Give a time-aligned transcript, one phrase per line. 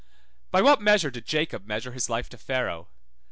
[0.49, 2.89] By what measure did Jacob measure his life to Pharaoh?